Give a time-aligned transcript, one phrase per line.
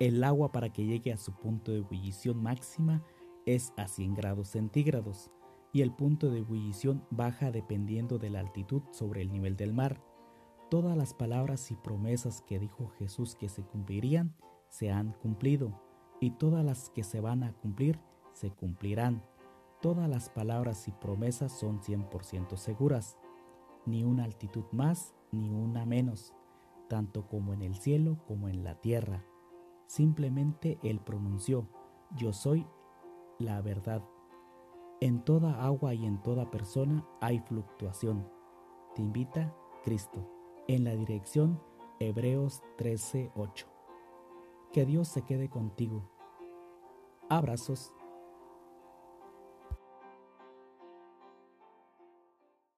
[0.00, 3.04] El agua para que llegue a su punto de ebullición máxima
[3.46, 5.30] es a 100 grados centígrados
[5.72, 10.02] y el punto de ebullición baja dependiendo de la altitud sobre el nivel del mar.
[10.68, 14.34] Todas las palabras y promesas que dijo Jesús que se cumplirían
[14.68, 15.80] se han cumplido
[16.20, 18.00] y todas las que se van a cumplir
[18.32, 19.22] se cumplirán.
[19.80, 23.16] Todas las palabras y promesas son 100% seguras,
[23.86, 26.32] ni una altitud más ni una menos,
[26.88, 29.24] tanto como en el cielo como en la tierra.
[29.86, 31.68] Simplemente Él pronunció,
[32.16, 32.66] yo soy
[33.38, 34.02] la verdad.
[35.00, 38.28] En toda agua y en toda persona hay fluctuación.
[38.94, 40.26] Te invita Cristo.
[40.68, 41.60] En la dirección
[42.00, 43.66] Hebreos 13:8.
[44.72, 46.08] Que Dios se quede contigo.
[47.28, 47.94] Abrazos